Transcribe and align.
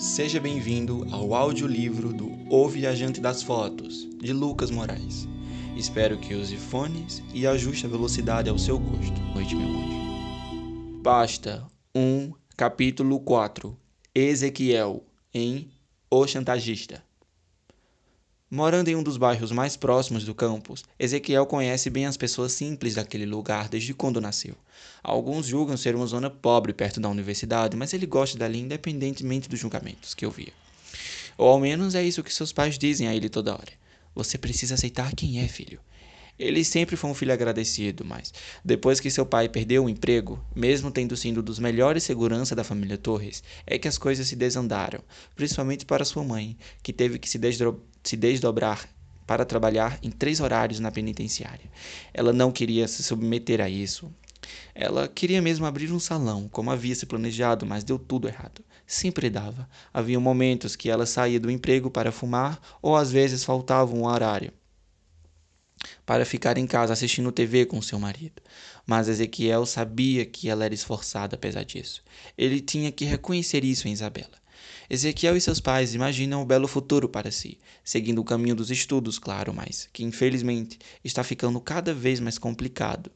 Seja 0.00 0.40
bem-vindo 0.40 1.06
ao 1.10 1.34
audiolivro 1.34 2.10
do 2.10 2.30
O 2.48 2.66
Viajante 2.66 3.20
das 3.20 3.42
Fotos, 3.42 4.08
de 4.18 4.32
Lucas 4.32 4.70
Moraes. 4.70 5.28
Espero 5.76 6.16
que 6.16 6.32
use 6.32 6.56
fones 6.56 7.22
e 7.34 7.46
ajuste 7.46 7.84
a 7.84 7.88
velocidade 7.90 8.48
ao 8.48 8.56
seu 8.56 8.78
gosto. 8.78 9.20
Noite, 9.34 9.54
meu 9.54 9.68
anjo. 9.68 11.02
Pasta 11.02 11.66
1, 11.94 12.32
capítulo 12.56 13.20
4 13.20 13.76
Ezequiel, 14.14 15.04
em 15.34 15.70
O 16.10 16.26
Chantagista. 16.26 17.04
Morando 18.52 18.88
em 18.88 18.96
um 18.96 19.02
dos 19.04 19.16
bairros 19.16 19.52
mais 19.52 19.76
próximos 19.76 20.24
do 20.24 20.34
campus, 20.34 20.82
Ezequiel 20.98 21.46
conhece 21.46 21.88
bem 21.88 22.06
as 22.06 22.16
pessoas 22.16 22.50
simples 22.50 22.96
daquele 22.96 23.24
lugar 23.24 23.68
desde 23.68 23.94
quando 23.94 24.20
nasceu. 24.20 24.56
Alguns 25.04 25.46
julgam 25.46 25.76
ser 25.76 25.94
uma 25.94 26.04
zona 26.04 26.28
pobre 26.28 26.72
perto 26.72 26.98
da 26.98 27.08
universidade, 27.08 27.76
mas 27.76 27.94
ele 27.94 28.06
gosta 28.06 28.36
dali 28.36 28.58
independentemente 28.58 29.48
dos 29.48 29.60
julgamentos 29.60 30.14
que 30.14 30.26
ouvia. 30.26 30.52
Ou 31.38 31.46
ao 31.46 31.60
menos 31.60 31.94
é 31.94 32.02
isso 32.02 32.24
que 32.24 32.34
seus 32.34 32.52
pais 32.52 32.76
dizem 32.76 33.06
a 33.06 33.14
ele 33.14 33.28
toda 33.28 33.54
hora. 33.54 33.72
Você 34.16 34.36
precisa 34.36 34.74
aceitar 34.74 35.14
quem 35.14 35.38
é, 35.38 35.46
filho. 35.46 35.78
Ele 36.40 36.64
sempre 36.64 36.96
foi 36.96 37.10
um 37.10 37.14
filho 37.14 37.34
agradecido, 37.34 38.02
mas 38.02 38.32
depois 38.64 38.98
que 38.98 39.10
seu 39.10 39.26
pai 39.26 39.46
perdeu 39.46 39.84
o 39.84 39.90
emprego, 39.90 40.42
mesmo 40.56 40.90
tendo 40.90 41.14
sido 41.14 41.42
dos 41.42 41.58
melhores 41.58 42.02
segurança 42.02 42.56
da 42.56 42.64
família 42.64 42.96
Torres, 42.96 43.42
é 43.66 43.78
que 43.78 43.86
as 43.86 43.98
coisas 43.98 44.26
se 44.26 44.34
desandaram, 44.34 45.04
principalmente 45.36 45.84
para 45.84 46.02
sua 46.02 46.24
mãe, 46.24 46.56
que 46.82 46.94
teve 46.94 47.18
que 47.18 47.28
se, 47.28 47.38
se 48.02 48.16
desdobrar 48.16 48.88
para 49.26 49.44
trabalhar 49.44 49.98
em 50.02 50.10
três 50.10 50.40
horários 50.40 50.80
na 50.80 50.90
penitenciária. 50.90 51.70
Ela 52.14 52.32
não 52.32 52.50
queria 52.50 52.88
se 52.88 53.02
submeter 53.02 53.60
a 53.60 53.68
isso. 53.68 54.10
Ela 54.74 55.08
queria 55.08 55.42
mesmo 55.42 55.66
abrir 55.66 55.92
um 55.92 56.00
salão, 56.00 56.48
como 56.48 56.70
havia 56.70 56.94
se 56.94 57.04
planejado, 57.04 57.66
mas 57.66 57.84
deu 57.84 57.98
tudo 57.98 58.26
errado. 58.26 58.64
Sempre 58.86 59.28
dava. 59.28 59.68
Havia 59.92 60.18
momentos 60.18 60.74
que 60.74 60.88
ela 60.88 61.04
saía 61.04 61.38
do 61.38 61.50
emprego 61.50 61.90
para 61.90 62.10
fumar, 62.10 62.58
ou 62.80 62.96
às 62.96 63.12
vezes 63.12 63.44
faltava 63.44 63.94
um 63.94 64.06
horário 64.06 64.54
para 66.04 66.24
ficar 66.24 66.58
em 66.58 66.66
casa 66.66 66.92
assistindo 66.92 67.32
TV 67.32 67.66
com 67.66 67.80
seu 67.80 67.98
marido. 67.98 68.42
Mas 68.86 69.08
Ezequiel 69.08 69.64
sabia 69.66 70.24
que 70.24 70.48
ela 70.48 70.64
era 70.64 70.74
esforçada 70.74 71.36
apesar 71.36 71.64
disso. 71.64 72.02
Ele 72.36 72.60
tinha 72.60 72.90
que 72.90 73.04
reconhecer 73.04 73.64
isso 73.64 73.88
em 73.88 73.92
Isabela. 73.92 74.40
Ezequiel 74.88 75.36
e 75.36 75.40
seus 75.40 75.60
pais 75.60 75.94
imaginam 75.94 76.42
um 76.42 76.46
belo 76.46 76.66
futuro 76.66 77.08
para 77.08 77.30
si, 77.30 77.58
seguindo 77.84 78.20
o 78.20 78.24
caminho 78.24 78.56
dos 78.56 78.70
estudos, 78.70 79.18
claro, 79.18 79.54
mas 79.54 79.88
que 79.92 80.02
infelizmente 80.02 80.78
está 81.04 81.22
ficando 81.22 81.60
cada 81.60 81.94
vez 81.94 82.18
mais 82.18 82.38
complicado. 82.38 83.10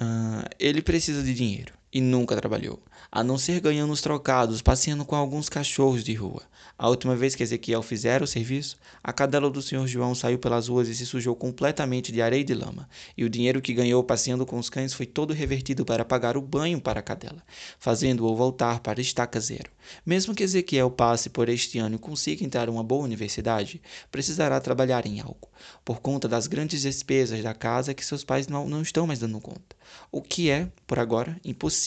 Uh, 0.00 0.48
ele 0.58 0.82
precisa 0.82 1.22
de 1.22 1.34
dinheiro 1.34 1.74
e 1.94 2.00
nunca 2.00 2.34
trabalhou, 2.34 2.82
a 3.10 3.22
não 3.22 3.38
ser 3.38 3.60
ganhando 3.60 3.92
os 3.92 4.00
trocados, 4.00 4.60
passeando 4.60 5.04
com 5.04 5.14
alguns 5.14 5.48
cachorros 5.48 6.02
de 6.02 6.12
rua. 6.12 6.42
A 6.76 6.88
última 6.88 7.14
vez 7.14 7.36
que 7.36 7.42
Ezequiel 7.44 7.82
fizera 7.82 8.24
o 8.24 8.26
serviço, 8.26 8.76
a 9.00 9.12
cadela 9.12 9.48
do 9.48 9.62
senhor 9.62 9.86
João 9.86 10.12
saiu 10.12 10.36
pelas 10.36 10.66
ruas 10.66 10.88
e 10.88 10.94
se 10.96 11.06
sujou 11.06 11.36
completamente 11.36 12.10
de 12.10 12.20
areia 12.20 12.40
e 12.40 12.44
de 12.44 12.52
lama, 12.52 12.88
e 13.16 13.24
o 13.24 13.30
dinheiro 13.30 13.62
que 13.62 13.72
ganhou 13.72 14.02
passeando 14.02 14.44
com 14.44 14.58
os 14.58 14.68
cães 14.68 14.92
foi 14.92 15.06
todo 15.06 15.32
revertido 15.32 15.84
para 15.84 16.04
pagar 16.04 16.36
o 16.36 16.42
banho 16.42 16.80
para 16.80 16.98
a 16.98 17.02
cadela, 17.02 17.44
fazendo-o 17.78 18.34
voltar 18.34 18.80
para 18.80 19.00
estaca 19.00 19.38
zero. 19.38 19.70
Mesmo 20.04 20.34
que 20.34 20.42
Ezequiel 20.42 20.90
passe 20.90 21.30
por 21.30 21.48
este 21.48 21.78
ano 21.78 21.94
e 21.94 21.98
consiga 21.98 22.44
entrar 22.44 22.66
em 22.66 22.72
uma 22.72 22.82
boa 22.82 23.04
universidade, 23.04 23.80
precisará 24.10 24.60
trabalhar 24.60 25.06
em 25.06 25.20
algo, 25.20 25.48
por 25.84 26.00
conta 26.00 26.26
das 26.26 26.48
grandes 26.48 26.82
despesas 26.82 27.40
da 27.40 27.54
casa 27.54 27.94
que 27.94 28.04
seus 28.04 28.24
pais 28.24 28.48
não, 28.48 28.68
não 28.68 28.82
estão 28.82 29.06
mais 29.06 29.20
dando 29.20 29.40
conta, 29.40 29.76
o 30.10 30.20
que 30.20 30.50
é, 30.50 30.68
por 30.88 30.98
agora, 30.98 31.38
impossível. 31.44 31.83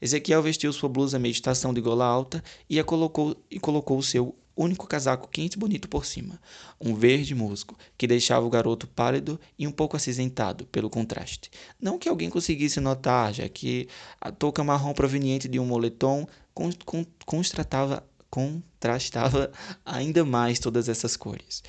Ezequiel 0.00 0.42
vestiu 0.42 0.72
sua 0.72 0.88
blusa 0.88 1.18
meditação 1.18 1.72
de 1.72 1.80
gola 1.80 2.04
alta 2.04 2.42
e, 2.68 2.78
a 2.78 2.84
colocou, 2.84 3.36
e 3.50 3.58
colocou 3.58 3.98
o 3.98 4.02
seu 4.02 4.34
único 4.56 4.86
casaco 4.86 5.28
quente 5.28 5.54
e 5.54 5.58
bonito 5.58 5.88
por 5.88 6.04
cima, 6.04 6.40
um 6.80 6.94
verde 6.94 7.34
musgo, 7.34 7.76
que 7.98 8.06
deixava 8.06 8.46
o 8.46 8.50
garoto 8.50 8.86
pálido 8.86 9.40
e 9.58 9.66
um 9.66 9.72
pouco 9.72 9.96
acinzentado 9.96 10.66
pelo 10.66 10.88
contraste. 10.88 11.50
Não 11.80 11.98
que 11.98 12.08
alguém 12.08 12.30
conseguisse 12.30 12.80
notar, 12.80 13.34
já 13.34 13.48
que 13.48 13.88
a 14.20 14.30
touca 14.30 14.62
marrom 14.62 14.94
proveniente 14.94 15.48
de 15.48 15.58
um 15.58 15.66
moletom 15.66 16.26
contrastava 17.26 18.04
ainda 19.84 20.24
mais 20.24 20.58
todas 20.58 20.88
essas 20.88 21.16
cores 21.16 21.62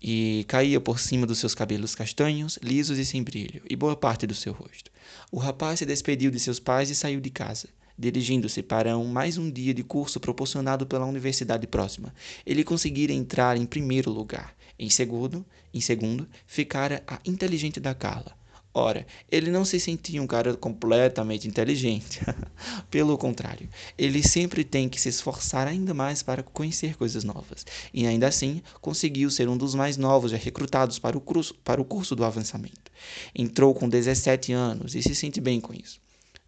e 0.00 0.44
caía 0.46 0.80
por 0.80 0.98
cima 0.98 1.26
dos 1.26 1.38
seus 1.38 1.54
cabelos 1.54 1.94
castanhos, 1.94 2.58
lisos 2.62 2.98
e 2.98 3.04
sem 3.04 3.22
brilho, 3.22 3.62
e 3.68 3.74
boa 3.74 3.96
parte 3.96 4.26
do 4.26 4.34
seu 4.34 4.52
rosto. 4.52 4.90
O 5.30 5.38
rapaz 5.38 5.78
se 5.78 5.86
despediu 5.86 6.30
de 6.30 6.38
seus 6.38 6.58
pais 6.58 6.90
e 6.90 6.94
saiu 6.94 7.20
de 7.20 7.30
casa, 7.30 7.68
dirigindo-se 7.98 8.62
para 8.62 8.96
um, 8.96 9.06
mais 9.06 9.38
um 9.38 9.50
dia 9.50 9.74
de 9.74 9.82
curso 9.82 10.20
proporcionado 10.20 10.86
pela 10.86 11.06
universidade 11.06 11.66
próxima. 11.66 12.14
Ele 12.46 12.64
conseguira 12.64 13.12
entrar 13.12 13.56
em 13.56 13.66
primeiro 13.66 14.10
lugar. 14.10 14.54
Em 14.78 14.88
segundo, 14.88 15.44
em 15.74 15.80
segundo, 15.80 16.28
ficara 16.46 17.02
a 17.06 17.18
inteligente 17.24 17.80
da 17.80 17.94
Carla, 17.94 18.38
Ora, 18.74 19.04
ele 19.28 19.50
não 19.50 19.64
se 19.64 19.80
sentia 19.80 20.22
um 20.22 20.26
cara 20.26 20.54
completamente 20.54 21.48
inteligente. 21.48 22.20
Pelo 22.88 23.18
contrário, 23.18 23.68
ele 23.98 24.22
sempre 24.22 24.62
tem 24.62 24.88
que 24.88 25.00
se 25.00 25.08
esforçar 25.08 25.66
ainda 25.66 25.92
mais 25.92 26.22
para 26.22 26.44
conhecer 26.44 26.96
coisas 26.96 27.24
novas. 27.24 27.66
E 27.92 28.06
ainda 28.06 28.28
assim, 28.28 28.62
conseguiu 28.80 29.30
ser 29.30 29.48
um 29.48 29.56
dos 29.56 29.74
mais 29.74 29.96
novos 29.96 30.30
já 30.30 30.36
recrutados 30.36 30.98
para 30.98 31.18
o 31.18 31.20
curso, 31.20 31.54
para 31.64 31.80
o 31.80 31.84
curso 31.84 32.14
do 32.14 32.24
avançamento. 32.24 32.87
Entrou 33.34 33.74
com 33.74 33.88
17 33.88 34.52
anos 34.52 34.94
e 34.94 35.02
se 35.02 35.14
sente 35.14 35.40
bem 35.40 35.60
com 35.60 35.72
isso. 35.72 36.00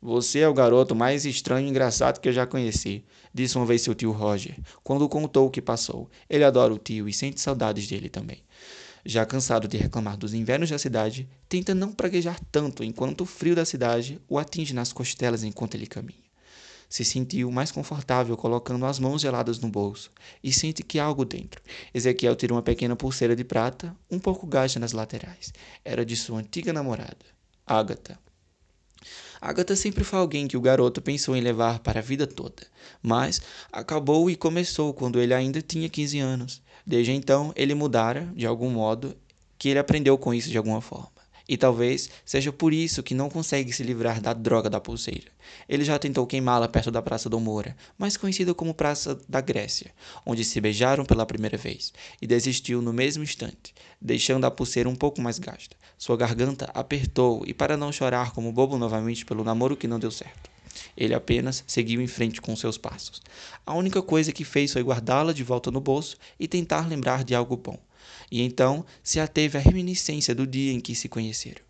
Você 0.02 0.38
é 0.38 0.48
o 0.48 0.54
garoto 0.54 0.94
mais 0.94 1.26
estranho 1.26 1.66
e 1.66 1.70
engraçado 1.70 2.20
que 2.20 2.28
eu 2.28 2.32
já 2.32 2.46
conheci, 2.46 3.04
disse 3.34 3.56
uma 3.56 3.66
vez 3.66 3.82
seu 3.82 3.94
tio 3.94 4.12
Roger, 4.12 4.56
quando 4.82 5.08
contou 5.08 5.46
o 5.46 5.50
que 5.50 5.60
passou. 5.60 6.08
Ele 6.28 6.42
adora 6.42 6.72
o 6.72 6.78
tio 6.78 7.06
e 7.06 7.12
sente 7.12 7.38
saudades 7.38 7.86
dele 7.86 8.08
também. 8.08 8.42
Já 9.04 9.26
cansado 9.26 9.68
de 9.68 9.76
reclamar 9.76 10.16
dos 10.16 10.32
invernos 10.32 10.70
da 10.70 10.78
cidade, 10.78 11.28
tenta 11.48 11.74
não 11.74 11.92
praguejar 11.92 12.40
tanto 12.50 12.82
enquanto 12.82 13.22
o 13.22 13.26
frio 13.26 13.54
da 13.54 13.64
cidade 13.64 14.20
o 14.28 14.38
atinge 14.38 14.72
nas 14.72 14.92
costelas 14.92 15.44
enquanto 15.44 15.74
ele 15.74 15.86
caminha. 15.86 16.29
Se 16.90 17.04
sentiu 17.04 17.52
mais 17.52 17.70
confortável 17.70 18.36
colocando 18.36 18.84
as 18.84 18.98
mãos 18.98 19.22
geladas 19.22 19.60
no 19.60 19.68
bolso 19.68 20.10
e 20.42 20.52
sente 20.52 20.82
que 20.82 20.98
há 20.98 21.04
algo 21.04 21.24
dentro. 21.24 21.62
Ezequiel 21.94 22.34
tira 22.34 22.52
uma 22.52 22.62
pequena 22.62 22.96
pulseira 22.96 23.36
de 23.36 23.44
prata, 23.44 23.96
um 24.10 24.18
pouco 24.18 24.44
gasta 24.44 24.80
nas 24.80 24.92
laterais. 24.92 25.52
Era 25.84 26.04
de 26.04 26.16
sua 26.16 26.40
antiga 26.40 26.72
namorada, 26.72 27.24
Agatha. 27.64 28.18
Agatha 29.40 29.76
sempre 29.76 30.02
foi 30.02 30.18
alguém 30.18 30.48
que 30.48 30.56
o 30.56 30.60
garoto 30.60 31.00
pensou 31.00 31.36
em 31.36 31.40
levar 31.40 31.78
para 31.78 32.00
a 32.00 32.02
vida 32.02 32.26
toda, 32.26 32.66
mas 33.00 33.40
acabou 33.72 34.28
e 34.28 34.34
começou 34.34 34.92
quando 34.92 35.20
ele 35.20 35.32
ainda 35.32 35.62
tinha 35.62 35.88
15 35.88 36.18
anos. 36.18 36.62
Desde 36.84 37.12
então, 37.12 37.52
ele 37.54 37.72
mudara, 37.72 38.30
de 38.34 38.46
algum 38.46 38.68
modo, 38.68 39.16
que 39.56 39.68
ele 39.68 39.78
aprendeu 39.78 40.18
com 40.18 40.34
isso 40.34 40.50
de 40.50 40.58
alguma 40.58 40.80
forma. 40.80 41.19
E 41.50 41.56
talvez 41.56 42.08
seja 42.24 42.52
por 42.52 42.72
isso 42.72 43.02
que 43.02 43.12
não 43.12 43.28
consegue 43.28 43.72
se 43.72 43.82
livrar 43.82 44.20
da 44.20 44.32
droga 44.32 44.70
da 44.70 44.80
pulseira. 44.80 45.32
Ele 45.68 45.82
já 45.82 45.98
tentou 45.98 46.24
queimá-la 46.24 46.68
perto 46.68 46.92
da 46.92 47.02
Praça 47.02 47.28
do 47.28 47.40
Moura, 47.40 47.76
mais 47.98 48.16
conhecida 48.16 48.54
como 48.54 48.72
Praça 48.72 49.18
da 49.28 49.40
Grécia, 49.40 49.92
onde 50.24 50.44
se 50.44 50.60
beijaram 50.60 51.04
pela 51.04 51.26
primeira 51.26 51.56
vez, 51.56 51.92
e 52.22 52.26
desistiu 52.28 52.80
no 52.80 52.92
mesmo 52.92 53.24
instante, 53.24 53.74
deixando 54.00 54.44
a 54.44 54.50
pulseira 54.50 54.88
um 54.88 54.94
pouco 54.94 55.20
mais 55.20 55.40
gasta. 55.40 55.74
Sua 55.98 56.16
garganta 56.16 56.70
apertou 56.72 57.42
e, 57.44 57.52
para 57.52 57.76
não 57.76 57.90
chorar 57.90 58.30
como 58.30 58.52
bobo 58.52 58.78
novamente 58.78 59.26
pelo 59.26 59.42
namoro 59.42 59.76
que 59.76 59.88
não 59.88 59.98
deu 59.98 60.12
certo, 60.12 60.48
ele 60.96 61.14
apenas 61.14 61.64
seguiu 61.66 62.00
em 62.00 62.06
frente 62.06 62.40
com 62.40 62.54
seus 62.54 62.78
passos. 62.78 63.20
A 63.66 63.74
única 63.74 64.00
coisa 64.00 64.30
que 64.30 64.44
fez 64.44 64.72
foi 64.72 64.84
guardá-la 64.84 65.32
de 65.32 65.42
volta 65.42 65.68
no 65.68 65.80
bolso 65.80 66.16
e 66.38 66.46
tentar 66.46 66.86
lembrar 66.86 67.24
de 67.24 67.34
algo 67.34 67.56
bom. 67.56 67.76
E 68.30 68.42
então 68.42 68.84
se 69.02 69.18
ateve 69.18 69.58
à 69.58 69.60
reminiscência 69.60 70.34
do 70.34 70.46
dia 70.46 70.72
em 70.72 70.80
que 70.80 70.94
se 70.94 71.08
conheceram. 71.08 71.62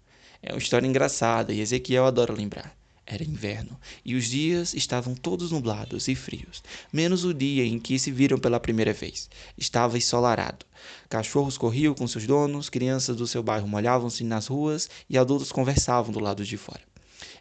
É 0.43 0.53
uma 0.53 0.59
história 0.59 0.87
engraçada 0.87 1.53
e 1.53 1.61
Ezequiel 1.61 2.07
adora 2.07 2.33
lembrar. 2.33 2.75
Era 3.07 3.25
inverno 3.25 3.77
e 4.05 4.15
os 4.15 4.27
dias 4.27 4.73
estavam 4.73 5.17
todos 5.17 5.51
nublados 5.51 6.07
e 6.07 6.15
frios, 6.15 6.63
menos 6.93 7.25
o 7.25 7.35
dia 7.35 7.65
em 7.67 7.79
que 7.81 7.99
se 7.99 8.13
viram 8.13 8.39
pela 8.39 8.61
primeira 8.61 8.93
vez. 8.93 9.29
Estava 9.59 9.99
ensolarado. 9.99 10.65
Cachorros 11.09 11.59
corriam 11.59 11.93
com 11.93 12.07
seus 12.07 12.25
donos, 12.25 12.71
crianças 12.71 13.17
do 13.17 13.27
seu 13.27 13.43
bairro 13.43 13.67
molhavam-se 13.67 14.23
nas 14.23 14.47
ruas 14.47 14.89
e 15.09 15.19
adultos 15.19 15.51
conversavam 15.51 16.13
do 16.13 16.21
lado 16.21 16.45
de 16.45 16.57
fora. 16.57 16.90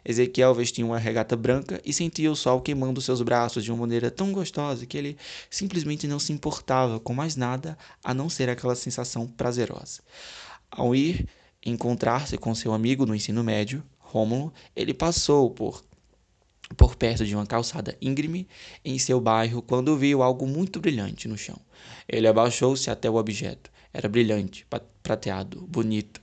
Ezequiel 0.04 0.54
vestia 0.54 0.84
uma 0.84 0.98
regata 0.98 1.36
branca 1.36 1.80
e 1.84 1.92
sentia 1.92 2.30
o 2.30 2.36
sol 2.36 2.60
queimando 2.60 3.00
seus 3.00 3.20
braços 3.22 3.64
de 3.64 3.70
uma 3.70 3.80
maneira 3.80 4.10
tão 4.10 4.32
gostosa 4.32 4.86
que 4.86 4.96
ele 4.96 5.16
simplesmente 5.48 6.06
não 6.06 6.18
se 6.18 6.32
importava 6.32 6.98
com 6.98 7.12
mais 7.12 7.36
nada 7.36 7.76
a 8.02 8.14
não 8.14 8.28
ser 8.28 8.48
aquela 8.48 8.74
sensação 8.74 9.26
prazerosa. 9.26 10.00
Ao 10.70 10.94
ir 10.94 11.28
encontrar-se 11.64 12.38
com 12.38 12.54
seu 12.54 12.72
amigo 12.72 13.04
no 13.04 13.14
ensino 13.14 13.44
médio, 13.44 13.82
Rômulo, 13.98 14.52
ele 14.74 14.94
passou 14.94 15.50
por 15.50 15.84
por 16.76 16.94
perto 16.94 17.26
de 17.26 17.34
uma 17.34 17.46
calçada 17.46 17.96
íngreme 18.00 18.46
em 18.84 18.96
seu 18.96 19.20
bairro 19.20 19.60
quando 19.60 19.96
viu 19.96 20.22
algo 20.22 20.46
muito 20.46 20.78
brilhante 20.80 21.26
no 21.26 21.36
chão. 21.36 21.58
Ele 22.08 22.28
abaixou-se 22.28 22.88
até 22.88 23.10
o 23.10 23.16
objeto. 23.16 23.70
Era 23.92 24.08
brilhante, 24.08 24.64
prateado, 25.02 25.60
bonito, 25.62 26.22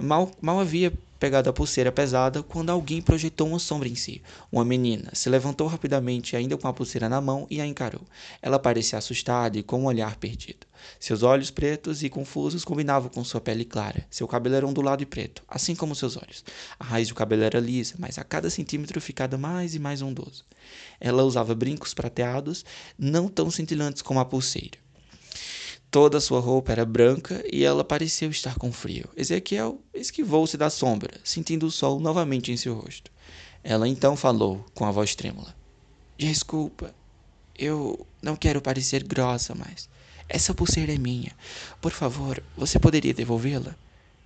Mal, 0.00 0.30
mal 0.40 0.60
havia 0.60 0.92
pegado 1.18 1.50
a 1.50 1.52
pulseira 1.52 1.90
pesada 1.90 2.40
quando 2.40 2.70
alguém 2.70 3.02
projetou 3.02 3.48
uma 3.48 3.58
sombra 3.58 3.88
em 3.88 3.96
si. 3.96 4.22
Uma 4.52 4.64
menina 4.64 5.10
se 5.12 5.28
levantou 5.28 5.66
rapidamente, 5.66 6.36
ainda 6.36 6.56
com 6.56 6.68
a 6.68 6.72
pulseira 6.72 7.08
na 7.08 7.20
mão, 7.20 7.48
e 7.50 7.60
a 7.60 7.66
encarou. 7.66 8.02
Ela 8.40 8.60
parecia 8.60 8.96
assustada 8.96 9.58
e 9.58 9.62
com 9.62 9.80
um 9.80 9.86
olhar 9.86 10.14
perdido. 10.16 10.68
Seus 11.00 11.24
olhos 11.24 11.50
pretos 11.50 12.04
e 12.04 12.08
confusos 12.08 12.64
combinavam 12.64 13.10
com 13.10 13.24
sua 13.24 13.40
pele 13.40 13.64
clara. 13.64 14.06
Seu 14.08 14.28
cabelo 14.28 14.54
era 14.54 14.66
ondulado 14.66 15.02
e 15.02 15.06
preto, 15.06 15.42
assim 15.48 15.74
como 15.74 15.96
seus 15.96 16.16
olhos. 16.16 16.44
A 16.78 16.84
raiz 16.84 17.08
do 17.08 17.14
cabelo 17.16 17.42
era 17.42 17.58
lisa, 17.58 17.96
mas 17.98 18.18
a 18.18 18.24
cada 18.24 18.48
centímetro 18.48 19.00
ficava 19.00 19.36
mais 19.36 19.74
e 19.74 19.80
mais 19.80 20.00
ondoso. 20.00 20.44
Ela 21.00 21.24
usava 21.24 21.56
brincos 21.56 21.92
prateados, 21.92 22.64
não 22.96 23.26
tão 23.26 23.50
cintilantes 23.50 24.02
como 24.02 24.20
a 24.20 24.24
pulseira. 24.24 24.78
Toda 25.90 26.20
sua 26.20 26.38
roupa 26.38 26.72
era 26.72 26.84
branca 26.84 27.42
e 27.50 27.64
ela 27.64 27.82
pareceu 27.82 28.30
estar 28.30 28.56
com 28.56 28.70
frio. 28.70 29.08
Ezequiel 29.16 29.80
esquivou-se 29.94 30.56
da 30.56 30.68
sombra, 30.68 31.18
sentindo 31.24 31.66
o 31.66 31.70
sol 31.70 31.98
novamente 31.98 32.52
em 32.52 32.58
seu 32.58 32.74
rosto. 32.74 33.10
Ela 33.64 33.88
então 33.88 34.14
falou 34.14 34.64
com 34.74 34.84
a 34.84 34.90
voz 34.90 35.14
trêmula: 35.14 35.54
Desculpa, 36.18 36.94
eu 37.58 38.06
não 38.22 38.36
quero 38.36 38.60
parecer 38.60 39.02
grossa, 39.02 39.54
mas 39.54 39.88
essa 40.28 40.52
pulseira 40.52 40.92
é 40.92 40.98
minha. 40.98 41.32
Por 41.80 41.92
favor, 41.92 42.42
você 42.54 42.78
poderia 42.78 43.14
devolvê-la? 43.14 43.74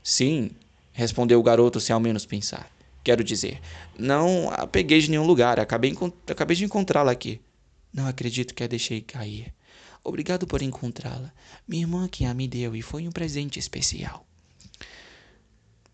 Sim, 0.02 0.50
respondeu 0.92 1.38
o 1.38 1.44
garoto 1.44 1.78
sem 1.78 1.94
ao 1.94 2.00
menos 2.00 2.26
pensar. 2.26 2.68
Quero 3.04 3.22
dizer, 3.22 3.60
não 3.96 4.50
a 4.50 4.66
peguei 4.66 5.00
de 5.00 5.10
nenhum 5.10 5.26
lugar, 5.26 5.60
acabei, 5.60 5.94
acabei 6.28 6.56
de 6.56 6.64
encontrá-la 6.64 7.12
aqui. 7.12 7.40
Não 7.92 8.06
acredito 8.06 8.54
que 8.54 8.64
a 8.64 8.68
deixei 8.68 9.00
cair. 9.00 9.52
Obrigado 10.04 10.46
por 10.46 10.62
encontrá-la. 10.62 11.32
Minha 11.66 11.82
irmã 11.82 12.08
que 12.08 12.24
a 12.24 12.34
me 12.34 12.48
deu 12.48 12.74
e 12.74 12.82
foi 12.82 13.06
um 13.06 13.12
presente 13.12 13.58
especial. 13.58 14.26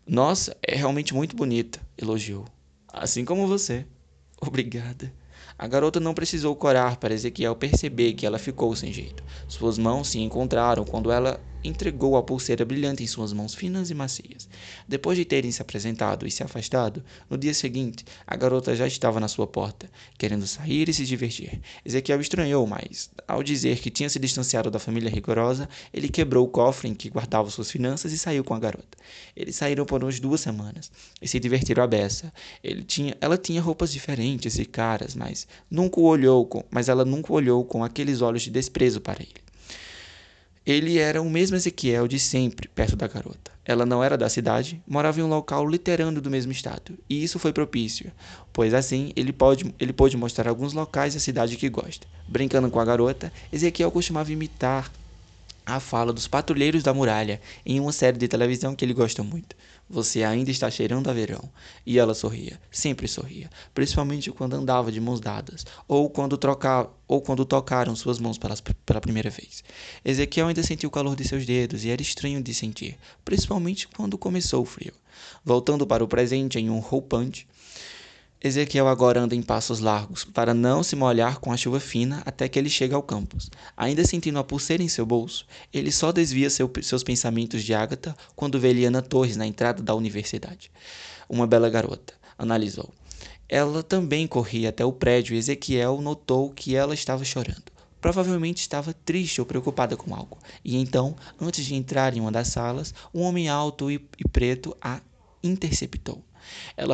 Nossa, 0.07 0.57
é 0.63 0.75
realmente 0.75 1.13
muito 1.13 1.35
bonita, 1.35 1.79
elogiou. 1.95 2.45
Assim 2.87 3.23
como 3.23 3.47
você. 3.47 3.85
Obrigada. 4.41 5.13
A 5.57 5.67
garota 5.67 5.99
não 5.99 6.13
precisou 6.13 6.55
corar 6.55 6.97
para 6.97 7.13
Ezequiel 7.13 7.55
perceber 7.55 8.13
que 8.13 8.25
ela 8.25 8.39
ficou 8.39 8.75
sem 8.75 8.91
jeito. 8.91 9.23
Suas 9.47 9.77
mãos 9.77 10.07
se 10.07 10.19
encontraram 10.19 10.83
quando 10.85 11.11
ela 11.11 11.39
entregou 11.63 12.15
a 12.15 12.23
pulseira 12.23 12.63
brilhante 12.63 13.03
em 13.03 13.07
suas 13.07 13.33
mãos 13.33 13.53
finas 13.53 13.89
e 13.89 13.93
macias. 13.93 14.47
Depois 14.87 15.17
de 15.17 15.25
terem 15.25 15.51
se 15.51 15.61
apresentado 15.61 16.25
e 16.25 16.31
se 16.31 16.43
afastado, 16.43 17.03
no 17.29 17.37
dia 17.37 17.53
seguinte, 17.53 18.05
a 18.25 18.35
garota 18.35 18.75
já 18.75 18.87
estava 18.87 19.19
na 19.19 19.27
sua 19.27 19.45
porta, 19.45 19.89
querendo 20.17 20.47
sair 20.47 20.89
e 20.89 20.93
se 20.93 21.05
divertir. 21.05 21.59
Ezequiel 21.83 22.21
estranhou, 22.21 22.65
mas, 22.65 23.09
ao 23.27 23.43
dizer 23.43 23.79
que 23.79 23.89
tinha 23.89 24.09
se 24.09 24.19
distanciado 24.19 24.71
da 24.71 24.79
família 24.79 25.09
rigorosa, 25.09 25.67
ele 25.93 26.09
quebrou 26.09 26.45
o 26.45 26.49
cofre 26.49 26.87
em 26.87 26.93
que 26.93 27.09
guardava 27.09 27.49
suas 27.49 27.71
finanças 27.71 28.11
e 28.11 28.17
saiu 28.17 28.43
com 28.43 28.53
a 28.53 28.59
garota. 28.59 28.97
Eles 29.35 29.55
saíram 29.55 29.85
por 29.85 30.03
umas 30.03 30.19
duas 30.19 30.41
semanas 30.41 30.91
e 31.21 31.27
se 31.27 31.39
divertiram 31.39 31.83
à 31.83 31.87
beça. 31.87 32.31
Ele 32.63 32.83
tinha, 32.83 33.15
ela 33.19 33.37
tinha 33.37 33.61
roupas 33.61 33.91
diferentes 33.91 34.57
e 34.57 34.65
caras, 34.65 35.15
mas 35.15 35.47
nunca 35.69 35.99
o 35.99 36.03
olhou 36.03 36.45
com, 36.45 36.63
mas 36.69 36.89
ela 36.89 37.03
nunca 37.03 37.33
olhou 37.33 37.63
com 37.65 37.83
aqueles 37.83 38.21
olhos 38.21 38.43
de 38.43 38.49
desprezo 38.49 39.01
para 39.01 39.21
ele. 39.21 39.49
Ele 40.65 40.97
era 40.97 41.21
o 41.21 41.29
mesmo 41.29 41.55
Ezequiel 41.55 42.07
de 42.07 42.19
sempre, 42.19 42.67
perto 42.67 42.95
da 42.95 43.07
garota. 43.07 43.51
Ela 43.65 43.85
não 43.85 44.03
era 44.03 44.17
da 44.17 44.29
cidade, 44.29 44.81
morava 44.87 45.19
em 45.19 45.23
um 45.23 45.27
local 45.27 45.67
literando 45.67 46.19
do 46.21 46.29
mesmo 46.29 46.51
estado, 46.51 46.97
e 47.09 47.23
isso 47.23 47.37
foi 47.37 47.53
propício, 47.53 48.11
pois 48.51 48.73
assim 48.73 49.11
ele, 49.15 49.31
pode, 49.31 49.73
ele 49.79 49.93
pôde 49.93 50.17
mostrar 50.17 50.49
alguns 50.49 50.73
locais 50.73 51.13
da 51.13 51.19
cidade 51.19 51.55
que 51.55 51.69
gosta. 51.69 52.07
Brincando 52.27 52.69
com 52.69 52.79
a 52.79 52.85
garota, 52.85 53.31
Ezequiel 53.51 53.91
costumava 53.91 54.31
imitar 54.31 54.91
a 55.69 55.79
fala 55.79 56.11
dos 56.11 56.27
patrulheiros 56.27 56.83
da 56.83 56.93
muralha 56.93 57.39
em 57.65 57.79
uma 57.79 57.91
série 57.91 58.17
de 58.17 58.27
televisão 58.27 58.75
que 58.75 58.83
ele 58.83 58.93
gosta 58.93 59.21
muito. 59.21 59.55
Você 59.89 60.23
ainda 60.23 60.51
está 60.51 60.69
cheirando 60.69 61.09
a 61.09 61.13
verão. 61.13 61.49
E 61.85 61.97
ela 61.97 62.13
sorria, 62.13 62.59
sempre 62.71 63.07
sorria, 63.07 63.49
principalmente 63.73 64.31
quando 64.31 64.55
andava 64.55 64.91
de 64.91 64.99
mãos 64.99 65.19
dadas, 65.19 65.65
ou 65.87 66.09
quando, 66.09 66.37
troca, 66.37 66.89
ou 67.07 67.21
quando 67.21 67.45
tocaram 67.45 67.95
suas 67.95 68.19
mãos 68.19 68.37
pela, 68.37 68.55
pela 68.85 69.01
primeira 69.01 69.29
vez. 69.29 69.63
Ezequiel 70.03 70.47
ainda 70.47 70.63
sentiu 70.63 70.89
o 70.89 70.91
calor 70.91 71.15
de 71.15 71.27
seus 71.27 71.45
dedos 71.45 71.85
e 71.85 71.89
era 71.89 72.01
estranho 72.01 72.41
de 72.41 72.53
sentir, 72.53 72.97
principalmente 73.23 73.87
quando 73.87 74.17
começou 74.17 74.61
o 74.61 74.65
frio. 74.65 74.93
Voltando 75.43 75.85
para 75.85 76.03
o 76.03 76.07
presente 76.07 76.59
em 76.59 76.69
um 76.69 76.79
roupante, 76.79 77.47
Ezequiel 78.41 78.87
agora 78.87 79.19
anda 79.19 79.35
em 79.35 79.41
passos 79.41 79.81
largos, 79.81 80.23
para 80.23 80.53
não 80.53 80.81
se 80.81 80.95
molhar 80.95 81.39
com 81.39 81.51
a 81.51 81.57
chuva 81.57 81.77
fina 81.77 82.23
até 82.25 82.47
que 82.47 82.57
ele 82.57 82.69
chega 82.69 82.95
ao 82.95 83.03
campus. 83.03 83.51
Ainda 83.75 84.05
sentindo 84.05 84.39
a 84.39 84.43
pulseira 84.45 84.81
em 84.81 84.87
seu 84.87 85.05
bolso, 85.05 85.45
ele 85.73 85.91
só 85.91 86.09
desvia 86.13 86.49
seu, 86.49 86.71
seus 86.81 87.03
pensamentos 87.03 87.61
de 87.65 87.73
Ágata 87.73 88.15
quando 88.37 88.57
vê 88.57 88.71
Liana 88.71 89.01
Torres 89.01 89.35
na 89.35 89.45
entrada 89.45 89.83
da 89.83 89.93
universidade. 89.93 90.71
Uma 91.27 91.45
bela 91.45 91.69
garota, 91.69 92.13
analisou. 92.37 92.89
Ela 93.49 93.83
também 93.83 94.25
corria 94.25 94.69
até 94.69 94.85
o 94.85 94.93
prédio 94.93 95.35
e 95.35 95.37
Ezequiel 95.37 95.99
notou 95.99 96.49
que 96.51 96.77
ela 96.77 96.93
estava 96.93 97.25
chorando. 97.25 97.69
Provavelmente 97.99 98.61
estava 98.61 98.93
triste 98.93 99.41
ou 99.41 99.45
preocupada 99.45 99.97
com 99.97 100.15
algo. 100.15 100.37
E 100.63 100.77
então, 100.77 101.13
antes 101.41 101.65
de 101.65 101.75
entrar 101.75 102.15
em 102.15 102.21
uma 102.21 102.31
das 102.31 102.47
salas, 102.47 102.93
um 103.13 103.21
homem 103.21 103.49
alto 103.49 103.91
e, 103.91 103.95
e 104.17 104.25
preto 104.29 104.77
a 104.81 105.01
interceptou. 105.43 106.23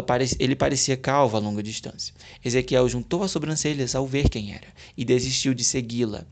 Parece, 0.05 0.35
ele 0.39 0.55
parecia 0.55 0.97
calvo 0.97 1.37
a 1.37 1.39
longa 1.39 1.63
distância. 1.63 2.13
Ezequiel 2.43 2.89
juntou 2.89 3.23
as 3.23 3.31
sobrancelhas 3.31 3.95
ao 3.95 4.05
ver 4.05 4.29
quem 4.29 4.53
era 4.53 4.67
e 4.97 5.05
desistiu 5.05 5.53
de 5.53 5.63
segui-la 5.63 6.25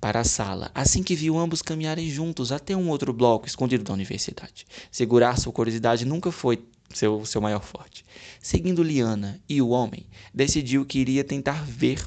para 0.00 0.20
a 0.20 0.24
sala, 0.24 0.70
assim 0.74 1.02
que 1.02 1.14
viu 1.14 1.38
ambos 1.38 1.62
caminharem 1.62 2.10
juntos 2.10 2.52
até 2.52 2.76
um 2.76 2.90
outro 2.90 3.12
bloco 3.12 3.46
escondido 3.46 3.84
da 3.84 3.94
universidade. 3.94 4.66
Segurar 4.90 5.38
sua 5.38 5.52
curiosidade 5.52 6.04
nunca 6.04 6.30
foi 6.30 6.62
seu, 6.92 7.24
seu 7.24 7.40
maior 7.40 7.62
forte. 7.62 8.04
Seguindo 8.40 8.82
Liana 8.82 9.40
e 9.48 9.62
o 9.62 9.70
homem, 9.70 10.06
decidiu 10.32 10.84
que 10.84 10.98
iria 10.98 11.24
tentar 11.24 11.64
ver 11.64 12.06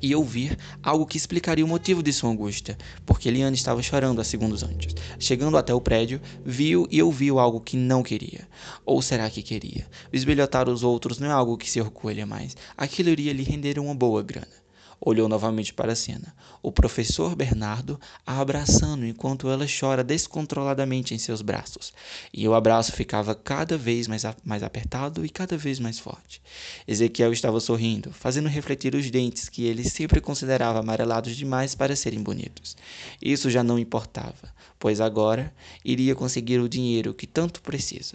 e 0.00 0.14
ouvir 0.14 0.56
algo 0.82 1.06
que 1.06 1.16
explicaria 1.16 1.64
o 1.64 1.68
motivo 1.68 2.02
de 2.02 2.12
sua 2.12 2.30
angústia, 2.30 2.76
porque 3.04 3.28
Eliane 3.28 3.56
estava 3.56 3.82
chorando 3.82 4.20
há 4.20 4.24
segundos 4.24 4.62
antes. 4.62 4.94
Chegando 5.18 5.56
até 5.56 5.72
o 5.72 5.80
prédio, 5.80 6.20
viu 6.44 6.86
e 6.90 7.02
ouviu 7.02 7.38
algo 7.38 7.60
que 7.60 7.76
não 7.76 8.02
queria. 8.02 8.48
Ou 8.84 9.00
será 9.00 9.28
que 9.30 9.42
queria? 9.42 9.86
Bisbilhotar 10.10 10.68
os 10.68 10.82
outros 10.82 11.18
não 11.18 11.28
é 11.28 11.32
algo 11.32 11.56
que 11.56 11.70
se 11.70 11.80
orgulha 11.80 12.26
mais. 12.26 12.56
Aquilo 12.76 13.10
iria 13.10 13.32
lhe 13.32 13.42
render 13.42 13.78
uma 13.78 13.94
boa 13.94 14.22
grana. 14.22 14.65
Olhou 15.00 15.28
novamente 15.28 15.74
para 15.74 15.92
a 15.92 15.96
cena. 15.96 16.34
O 16.62 16.72
professor 16.72 17.36
Bernardo 17.36 18.00
a 18.26 18.40
abraçando 18.40 19.06
enquanto 19.06 19.48
ela 19.48 19.66
chora 19.68 20.02
descontroladamente 20.02 21.14
em 21.14 21.18
seus 21.18 21.42
braços. 21.42 21.92
E 22.32 22.48
o 22.48 22.54
abraço 22.54 22.92
ficava 22.92 23.34
cada 23.34 23.76
vez 23.76 24.08
mais, 24.08 24.22
mais 24.44 24.62
apertado 24.62 25.24
e 25.24 25.28
cada 25.28 25.56
vez 25.56 25.78
mais 25.78 25.98
forte. 25.98 26.40
Ezequiel 26.88 27.32
estava 27.32 27.60
sorrindo, 27.60 28.10
fazendo 28.10 28.48
refletir 28.48 28.94
os 28.94 29.10
dentes 29.10 29.48
que 29.48 29.64
ele 29.64 29.84
sempre 29.84 30.20
considerava 30.20 30.80
amarelados 30.80 31.36
demais 31.36 31.74
para 31.74 31.94
serem 31.94 32.22
bonitos. 32.22 32.76
Isso 33.20 33.50
já 33.50 33.62
não 33.62 33.78
importava, 33.78 34.54
pois 34.78 35.00
agora 35.00 35.52
iria 35.84 36.14
conseguir 36.14 36.58
o 36.58 36.68
dinheiro 36.68 37.14
que 37.14 37.26
tanto 37.26 37.60
precisa. 37.60 38.14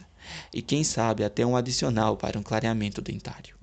E 0.53 0.61
quem 0.61 0.83
sabe 0.83 1.23
até 1.23 1.45
um 1.45 1.55
adicional 1.55 2.17
para 2.17 2.39
um 2.39 2.43
clareamento 2.43 3.01
dentário. 3.01 3.60